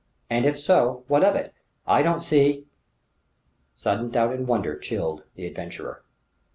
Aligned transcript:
And 0.31 0.47
if 0.47 0.57
so 0.57 1.03
what 1.07 1.23
of 1.23 1.35
it? 1.35 1.53
I 1.85 2.01
don't 2.01 2.23
see..." 2.23 2.65
Suddenly 3.75 4.09
doubt 4.11 4.33
and 4.33 4.47
wonder 4.47 4.75
chilled 4.79 5.25
the 5.35 5.45
adventurer. 5.45 6.01